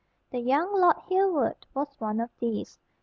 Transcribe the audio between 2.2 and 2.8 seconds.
these.